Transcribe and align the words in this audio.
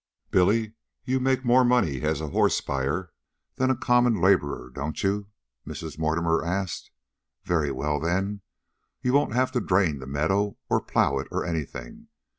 "Billy, 0.31 0.73
you 1.03 1.19
make 1.19 1.45
more 1.45 1.63
money 1.63 2.01
as 2.01 2.21
a 2.21 2.29
horse 2.29 2.59
buyer 2.59 3.13
than 3.57 3.69
a 3.69 3.75
common 3.77 4.19
laborer, 4.19 4.71
don't 4.71 5.03
you?" 5.03 5.27
Mrs. 5.63 5.99
Mortimer 5.99 6.43
asked. 6.43 6.89
"Very 7.43 7.69
well, 7.71 7.99
then. 7.99 8.41
You 9.03 9.13
won't 9.13 9.35
have 9.35 9.51
to 9.51 9.61
drain 9.61 9.99
the 9.99 10.07
meadow, 10.07 10.57
or 10.71 10.81
plow 10.81 11.19
it, 11.19 11.27
or 11.29 11.45
anything. 11.45 12.07